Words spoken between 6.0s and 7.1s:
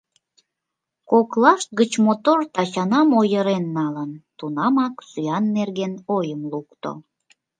ойым лукто.